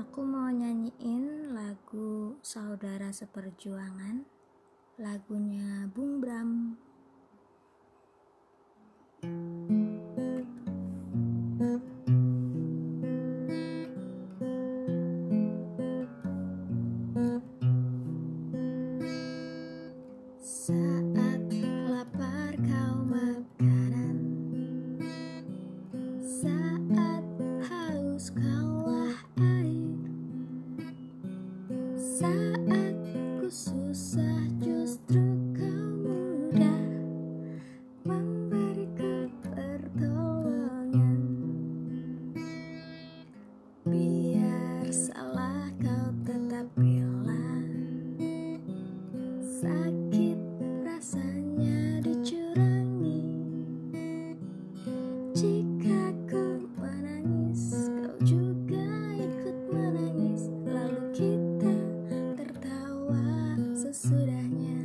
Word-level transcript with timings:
Aku 0.00 0.24
mau 0.24 0.48
nyanyiin 0.48 1.52
lagu 1.52 2.40
Saudara 2.40 3.12
Seperjuangan, 3.12 4.24
lagunya 4.96 5.92
Bung 5.92 6.24
Bram. 6.24 6.80
thank 9.20 9.28
you 9.28 9.59
Sakit 49.60 50.40
rasanya 50.88 52.00
dicurangi. 52.00 53.28
Jika 55.36 56.16
ku 56.24 56.64
menangis 56.80 57.92
Kau 57.92 58.16
juga 58.24 58.88
ikut 59.20 59.58
menangis. 59.68 60.48
Lalu 60.64 61.02
kita 61.12 61.76
tertawa 62.40 63.60
sesudahnya. 63.76 64.80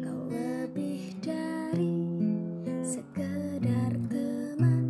Kau 0.00 0.32
lebih 0.32 1.12
dari 1.20 2.08
sekedar 2.80 4.00
teman. 4.08 4.88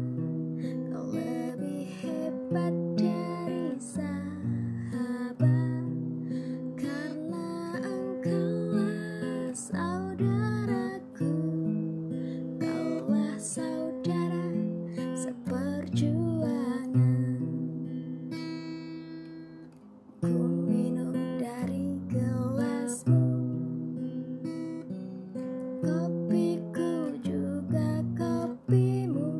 Kau 0.94 1.18
lebih 1.18 1.90
hebat 1.98 2.89
saudara 13.40 14.52
seperjuangan. 15.16 17.40
Ku 20.20 20.36
minum 20.68 21.16
dari 21.40 21.96
gelasmu. 22.12 23.32
Kopiku 25.80 27.16
juga 27.24 28.04
kopimu. 28.12 29.32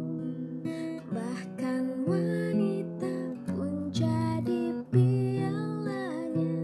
Bahkan 1.12 2.09
wanita 2.09 3.37
pun 3.53 3.92
jadi 3.92 4.81
pialanya. 4.89 6.57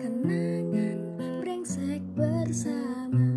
Kenangan 0.00 0.96
brengsek 1.44 2.00
bersama. 2.16 3.27